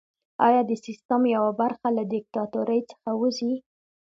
[0.47, 3.53] ایا د سیستم یوه برخه له دیکتاتورۍ څخه وځي؟